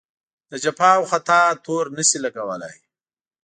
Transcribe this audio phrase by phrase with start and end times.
[0.49, 2.77] د جفا او خطا تور نه شي لګولای.